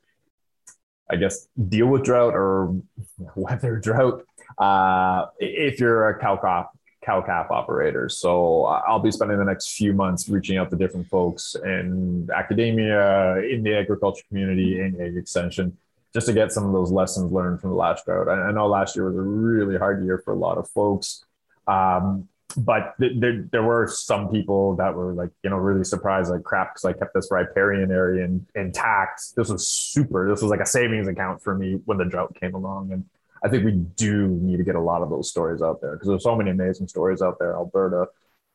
[1.12, 2.74] I guess, deal with drought or
[3.36, 4.24] weather drought
[4.58, 6.72] uh, if you're a cow crop
[7.04, 8.08] cow calf operator.
[8.08, 12.28] So uh, I'll be spending the next few months reaching out to different folks in
[12.34, 15.76] academia, in the agriculture community, in ag extension,
[16.14, 18.28] just to get some of those lessons learned from the last drought.
[18.28, 21.24] I, know last year was a really hard year for a lot of folks.
[21.66, 26.30] Um, but th- there, there were some people that were like, you know, really surprised,
[26.30, 29.34] like crap, because I kept this riparian area in, intact.
[29.36, 30.28] This was super.
[30.28, 32.92] This was like a savings account for me when the drought came along.
[32.92, 33.04] And
[33.44, 36.08] I think we do need to get a lot of those stories out there because
[36.08, 38.08] there's so many amazing stories out there, Alberta.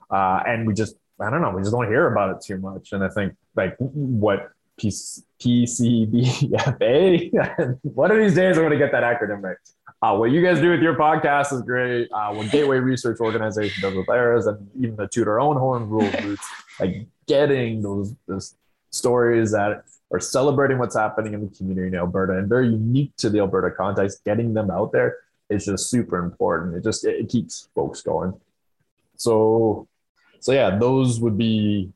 [0.09, 2.93] Uh, and we just, I don't know, we just don't hear about it too much.
[2.93, 5.39] And I think like what PCBFA,
[7.81, 9.57] one of these days I'm going to get that acronym right
[10.01, 12.07] uh, what you guys do with your podcast is great.
[12.11, 16.11] Uh, what Gateway Research Organization does with theirs, and even the Tutor Own Horn Rural
[16.21, 16.47] Roots,
[16.79, 18.55] like getting those, those
[18.91, 23.29] stories that are celebrating what's happening in the community in Alberta and very unique to
[23.29, 25.17] the Alberta context, getting them out there
[25.49, 26.75] is just super important.
[26.75, 28.39] It just it keeps folks going.
[29.15, 29.87] So,
[30.39, 31.91] so yeah, those would be.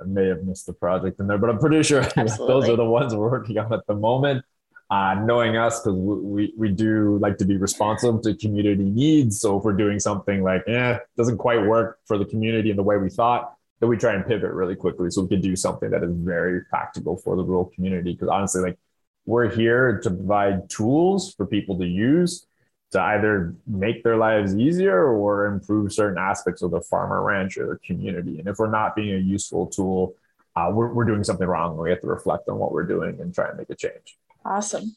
[0.00, 2.84] I may have missed the project in there, but I'm pretty sure those are the
[2.84, 4.44] ones we're working on at the moment
[4.92, 9.40] uh, knowing us because we, we do like to be responsive to community needs.
[9.40, 12.82] So if we're doing something like, eh, doesn't quite work for the community in the
[12.82, 15.88] way we thought, then we try and pivot really quickly so we can do something
[15.92, 18.12] that is very practical for the rural community.
[18.12, 18.78] Because honestly, like
[19.24, 22.46] we're here to provide tools for people to use
[22.90, 28.38] to either make their lives easier or improve certain aspects of the farmer rancher community.
[28.38, 30.16] And if we're not being a useful tool
[30.54, 31.78] uh, we're, we're doing something wrong.
[31.78, 34.18] We have to reflect on what we're doing and try and make a change.
[34.44, 34.94] Awesome.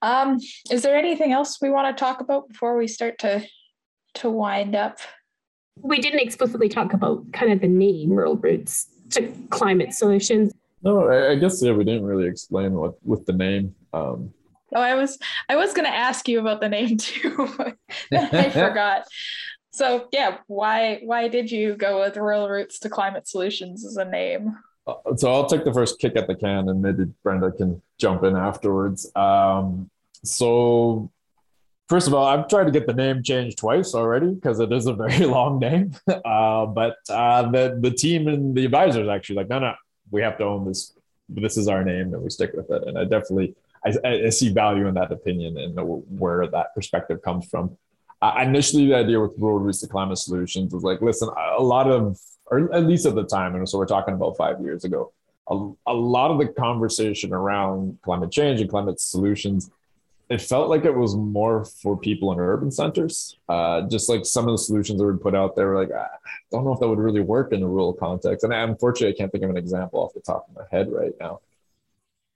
[0.00, 0.38] Um,
[0.70, 3.46] is there anything else we want to talk about before we start to
[4.14, 4.98] to wind up?
[5.76, 10.52] We didn't explicitly talk about kind of the name Rural Roots to Climate Solutions.
[10.82, 13.74] No, I, I guess yeah, we didn't really explain what with the name.
[13.92, 14.32] Um,
[14.74, 17.76] oh, I was I was going to ask you about the name too, but
[18.12, 19.04] I forgot.
[19.70, 24.04] So yeah, why why did you go with Rural Roots to Climate Solutions as a
[24.04, 24.56] name?
[24.86, 28.24] Uh, so I'll take the first kick at the can, and maybe Brenda can jump
[28.24, 29.10] in afterwards.
[29.14, 29.90] Um,
[30.24, 31.10] so
[31.88, 34.86] first of all, I've tried to get the name changed twice already because it is
[34.86, 35.94] a very long name.
[36.24, 39.74] Uh, but uh, the the team and the advisors actually like, no, no,
[40.10, 40.92] we have to own this.
[41.28, 42.82] This is our name, and we stick with it.
[42.86, 47.46] And I definitely I, I see value in that opinion and where that perspective comes
[47.46, 47.76] from.
[48.20, 52.18] Uh, initially, the idea with Rural Roots Climate Solutions was like, listen, a lot of,
[52.46, 55.12] or at least at the time, and so we're talking about five years ago,
[55.48, 59.70] a, a lot of the conversation around climate change and climate solutions
[60.32, 63.36] it felt like it was more for people in urban centers.
[63.50, 66.06] Uh, just like some of the solutions that were put out there, were like I
[66.50, 68.42] don't know if that would really work in a rural context.
[68.42, 71.12] And unfortunately, I can't think of an example off the top of my head right
[71.20, 71.40] now.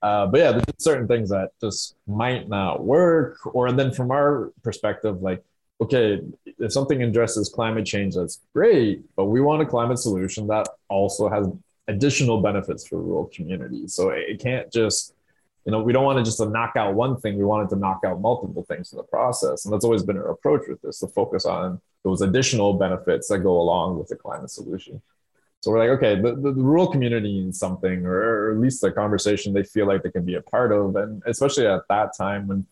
[0.03, 3.39] Uh, but yeah, there's certain things that just might not work.
[3.47, 5.43] Or then from our perspective, like,
[5.81, 6.21] okay,
[6.59, 11.29] if something addresses climate change, that's great, but we want a climate solution that also
[11.29, 11.47] has
[11.87, 13.93] additional benefits for rural communities.
[13.93, 15.13] So it can't just
[15.67, 17.37] you know, we don't want to just knock out one thing.
[17.37, 19.65] We wanted to knock out multiple things in the process.
[19.65, 23.39] And that's always been our approach with this, to focus on those additional benefits that
[23.39, 25.01] go along with the climate solution.
[25.59, 28.79] So we're like, okay, the, the, the rural community needs something, or, or, at least
[28.79, 30.95] the conversation they feel like they can be a part of.
[30.95, 32.65] And especially at that time when,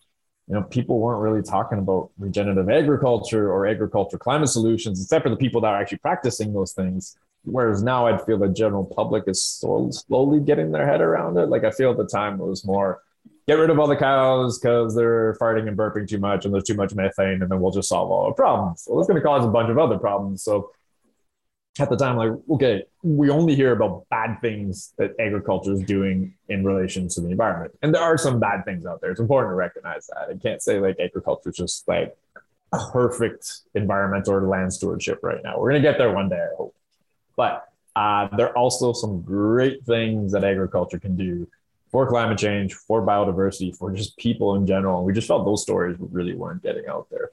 [0.48, 5.30] you know, people weren't really talking about regenerative agriculture or agriculture climate solutions, except for
[5.30, 7.18] the people that are actually practicing those things.
[7.44, 11.50] Whereas now I'd feel the general public is slowly getting their head around it.
[11.50, 13.02] Like I feel at the time it was more
[13.48, 16.64] get rid of all the cows because they're farting and burping too much and there's
[16.64, 18.88] too much methane and then we'll just solve all our problems.
[18.88, 20.44] Well, it's going to cause a bunch of other problems.
[20.44, 20.72] So
[21.78, 26.34] at the time, like, okay, we only hear about bad things that agriculture is doing
[26.48, 27.74] in relation to the environment.
[27.82, 29.12] And there are some bad things out there.
[29.12, 30.30] It's important to recognize that.
[30.30, 32.16] I can't say like agriculture is just like
[32.92, 35.60] perfect environmental or land stewardship right now.
[35.60, 36.76] We're going to get there one day, I hope.
[37.36, 41.48] But uh, there are also some great things that agriculture can do
[41.92, 45.04] for climate change, for biodiversity, for just people in general.
[45.04, 47.32] We just felt those stories really weren't getting out there.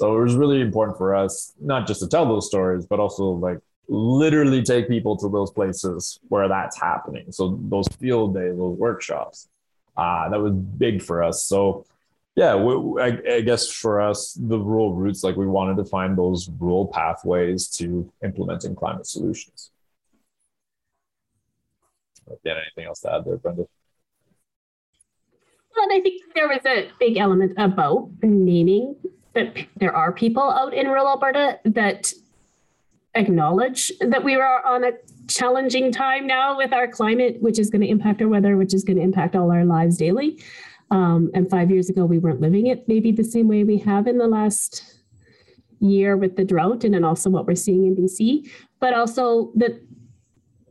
[0.00, 3.24] So it was really important for us not just to tell those stories, but also
[3.24, 7.30] like literally take people to those places where that's happening.
[7.30, 9.48] So those field days, those workshops,
[9.96, 11.44] uh, that was big for us.
[11.44, 11.84] So
[12.34, 16.16] yeah, we, I, I, guess for us, the rural roots, like we wanted to find
[16.16, 19.70] those rural pathways to implementing climate solutions.
[22.42, 23.66] Yeah, anything else to add there, Brenda?
[25.76, 28.96] And I think there was a big element about naming
[29.34, 32.12] that there are people out in rural Alberta that
[33.14, 34.92] acknowledge that we are on a
[35.28, 38.84] challenging time now with our climate, which is going to impact our weather, which is
[38.84, 40.42] going to impact all our lives daily.
[40.90, 44.06] Um, and five years ago, we weren't living it maybe the same way we have
[44.06, 45.00] in the last
[45.78, 48.48] year with the drought and then also what we're seeing in BC,
[48.78, 49.80] but also that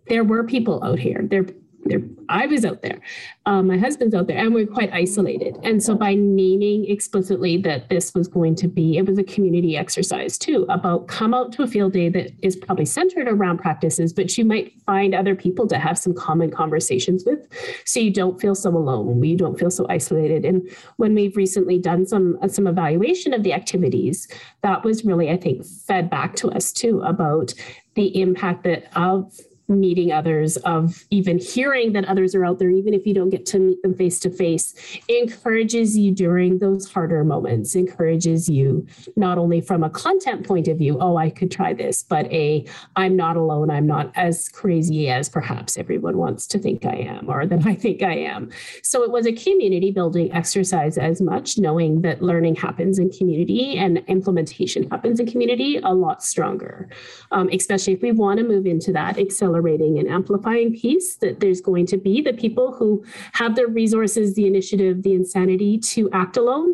[0.07, 1.25] there were people out here.
[1.29, 1.45] There
[1.85, 2.99] there, I was out there,
[3.45, 5.57] um, my husband's out there, and we're quite isolated.
[5.63, 9.75] And so, by naming explicitly that this was going to be, it was a community
[9.75, 14.13] exercise too about come out to a field day that is probably centered around practices,
[14.13, 17.47] but you might find other people to have some common conversations with,
[17.85, 20.45] so you don't feel so alone, you don't feel so isolated.
[20.45, 24.27] And when we've recently done some some evaluation of the activities,
[24.61, 27.53] that was really, I think, fed back to us too about
[27.95, 29.37] the impact that of
[29.71, 33.45] meeting others, of even hearing that others are out there, even if you don't get
[33.47, 34.75] to meet them face to face,
[35.07, 40.77] encourages you during those harder moments, encourages you not only from a content point of
[40.77, 45.09] view, oh, I could try this, but a I'm not alone, I'm not as crazy
[45.09, 48.49] as perhaps everyone wants to think I am or that I think I am.
[48.83, 53.77] So it was a community building exercise as much, knowing that learning happens in community
[53.77, 56.89] and implementation happens in community a lot stronger,
[57.31, 61.39] um, especially if we want to move into that accelerated accelerating and amplifying piece that
[61.39, 63.03] there's going to be the people who
[63.33, 66.73] have the resources the initiative the insanity to act alone.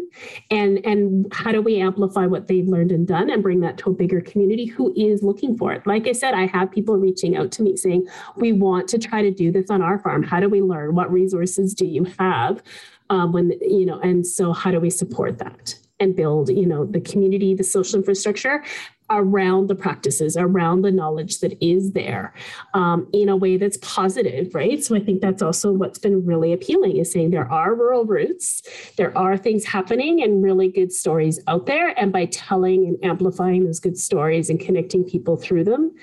[0.51, 3.89] And and how do we amplify what they've learned and done and bring that to
[3.89, 5.85] a bigger community who is looking for it?
[5.85, 9.21] Like i said i have people reaching out to me saying we want to try
[9.21, 10.23] to do this on our farm.
[10.23, 10.95] How do we learn?
[10.95, 12.61] What resources do you have?
[13.09, 16.85] Um, when you know and so how do we support that and build you know
[16.85, 18.63] the community the social infrastructure
[19.09, 22.33] around the practices, around the knowledge that is there
[22.73, 24.83] um, in a way that's positive, right?
[24.83, 28.61] So I think that's also what's been really appealing is saying there are rural roots,
[28.97, 31.97] there are things happening and really good stories out there.
[31.99, 35.93] And by telling and amplifying those good stories and connecting people through them,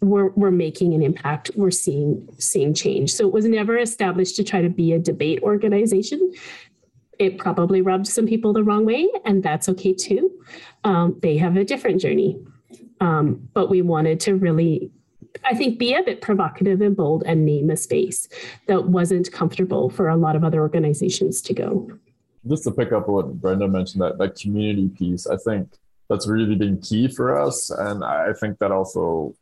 [0.00, 4.42] we're, we're making an impact we're seeing seeing change so it was never established to
[4.42, 6.32] try to be a debate organization
[7.18, 10.30] it probably rubbed some people the wrong way, and that's okay too.
[10.84, 12.38] Um, they have a different journey.
[13.00, 14.90] Um, but we wanted to really,
[15.44, 18.28] I think, be a bit provocative and bold and name a space
[18.66, 21.90] that wasn't comfortable for a lot of other organizations to go.
[22.46, 25.76] Just to pick up what Brenda mentioned, that, that community piece, I think
[26.08, 27.70] that's really been key for us.
[27.70, 29.34] And I think that also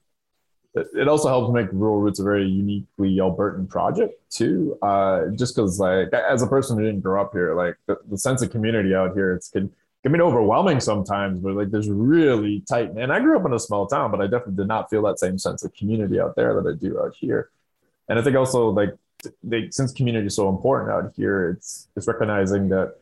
[0.74, 4.78] it also helps make Rural Roots a very uniquely Albertan project too.
[4.80, 8.16] Uh, just because, like, as a person who didn't grow up here, like the, the
[8.16, 9.70] sense of community out here, it's can
[10.02, 11.40] can be overwhelming sometimes.
[11.40, 12.90] But like, there's really tight.
[12.92, 15.18] And I grew up in a small town, but I definitely did not feel that
[15.18, 17.50] same sense of community out there that I do out here.
[18.08, 18.94] And I think also like
[19.44, 22.96] they, since community is so important out here, it's it's recognizing that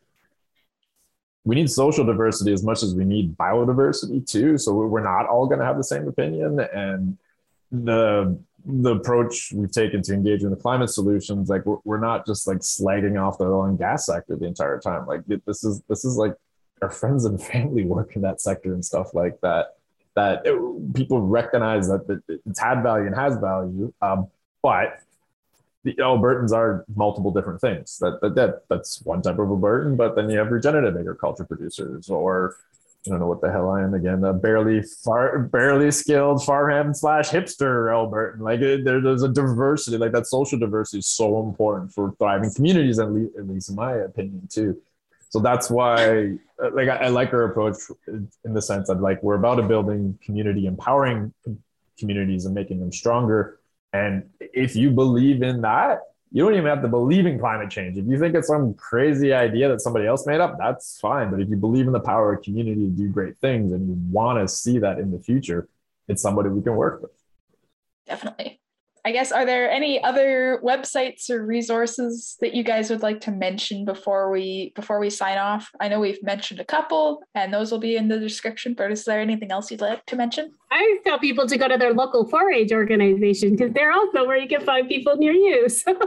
[1.44, 4.58] we need social diversity as much as we need biodiversity too.
[4.58, 7.16] So we're not all going to have the same opinion and
[7.72, 12.26] the the approach we've taken to engage in the climate solutions like we're, we're not
[12.26, 15.82] just like slagging off the oil and gas sector the entire time like this is
[15.88, 16.34] this is like
[16.82, 19.76] our friends and family work in that sector and stuff like that
[20.14, 24.28] that it, people recognize that it's had value and has value um,
[24.62, 25.00] but
[25.82, 27.98] the Albertans are multiple different things.
[27.98, 32.10] That, that that that's one type of Albertan, but then you have regenerative agriculture producers
[32.10, 32.56] or
[33.06, 34.22] I don't know what the hell I am again.
[34.24, 38.40] A barely far, barely skilled farmhand slash hipster Albertan.
[38.40, 42.52] Like uh, there, there's a diversity, like that social diversity is so important for thriving
[42.52, 44.76] communities, at least, at least in my opinion too.
[45.30, 47.76] So that's why, uh, like, I, I like our approach
[48.06, 51.32] in the sense that like we're about a building community, empowering
[51.98, 53.60] communities and making them stronger.
[53.92, 56.00] And if you believe in that,
[56.32, 57.96] you don't even have to believe in climate change.
[57.96, 61.30] If you think it's some crazy idea that somebody else made up, that's fine.
[61.30, 63.96] But if you believe in the power of community to do great things and you
[64.12, 65.68] want to see that in the future,
[66.06, 67.10] it's somebody we can work with.
[68.06, 68.59] Definitely.
[69.04, 73.30] I guess are there any other websites or resources that you guys would like to
[73.30, 75.70] mention before we before we sign off?
[75.80, 79.04] I know we've mentioned a couple and those will be in the description, but is
[79.04, 80.52] there anything else you'd like to mention?
[80.70, 84.48] I tell people to go to their local forage organization because they're also where you
[84.48, 85.68] can find people near you.
[85.68, 85.94] So.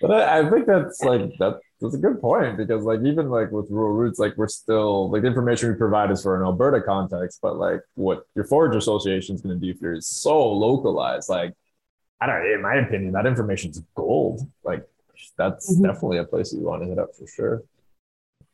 [0.00, 3.50] but I, I think that's like that that's a good point because like even like
[3.50, 6.80] with rural roots like we're still like the information we provide is for an alberta
[6.80, 10.52] context but like what your forage association is going to do for you is so
[10.52, 11.54] localized like
[12.20, 14.86] i don't know in my opinion that information is gold like
[15.36, 15.84] that's mm-hmm.
[15.84, 17.62] definitely a place you want to hit up for sure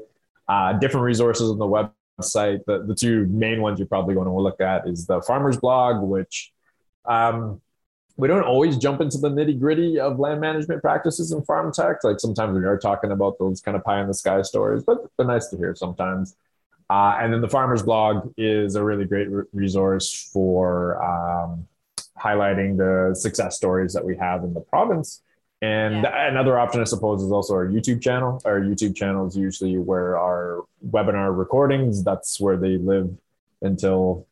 [0.49, 2.64] Uh, different resources on the website.
[2.66, 6.03] The, the two main ones you're probably going to look at is the farmer's blog,
[6.03, 6.53] which
[7.07, 7.62] um,
[8.16, 12.05] we don't always jump into the nitty gritty of land management practices and farm tech.
[12.05, 14.99] Like sometimes we are talking about those kind of pie in the sky stories, but
[15.16, 16.37] they're nice to hear sometimes.
[16.91, 21.66] Uh, and then the farmer's blog is a really great re- resource for um,
[22.23, 25.23] highlighting the success stories that we have in the province.
[25.62, 26.29] And yeah.
[26.29, 28.41] another option, I suppose, is also our YouTube channel.
[28.45, 33.11] Our YouTube channel is usually where our webinar recordings, that's where they live
[33.61, 34.27] until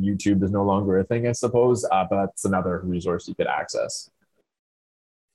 [0.00, 1.84] YouTube is no longer a thing, I suppose.
[1.84, 4.10] Uh, but that's another resource you could access.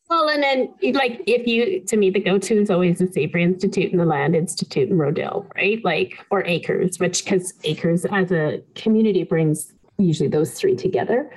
[0.10, 3.92] Well, and then like if you to me the go-to is always the Savory Institute
[3.92, 5.84] and the Land Institute in Rodale, right?
[5.84, 11.30] Like or Acres, which because Acres as a community brings usually those three together.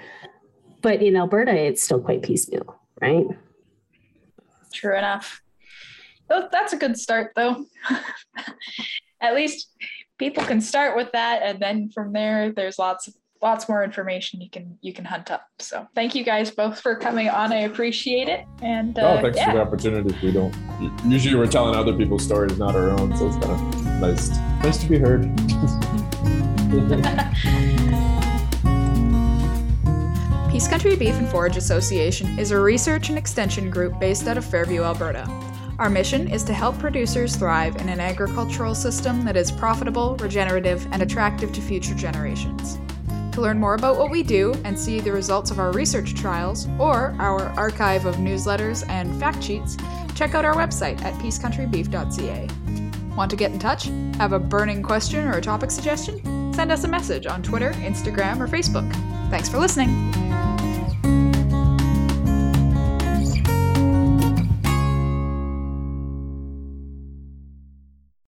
[0.81, 3.27] But in Alberta, it's still quite piecemeal, right?
[4.73, 5.43] True enough.
[6.29, 7.65] That's a good start, though.
[9.21, 9.69] At least
[10.19, 14.41] people can start with that, and then from there, there's lots of lots more information
[14.41, 15.47] you can you can hunt up.
[15.59, 17.53] So thank you guys both for coming on.
[17.53, 18.45] I appreciate it.
[18.63, 19.51] And oh, uh, oh, thanks yeah.
[19.51, 20.15] for the opportunity.
[20.23, 20.55] We don't
[21.07, 23.17] usually we're telling other people's stories, not our own.
[23.17, 24.29] So it's kind of nice
[24.63, 25.31] nice to be heard.
[30.61, 34.45] Peace Country Beef and Forage Association is a research and extension group based out of
[34.45, 35.27] Fairview, Alberta.
[35.79, 40.87] Our mission is to help producers thrive in an agricultural system that is profitable, regenerative,
[40.93, 42.79] and attractive to future generations.
[43.33, 46.69] To learn more about what we do and see the results of our research trials
[46.79, 49.79] or our archive of newsletters and fact sheets,
[50.15, 53.15] check out our website at peacecountrybeef.ca.
[53.17, 53.85] Want to get in touch?
[54.19, 56.53] Have a burning question or a topic suggestion?
[56.53, 58.93] Send us a message on Twitter, Instagram, or Facebook.
[59.31, 60.30] Thanks for listening.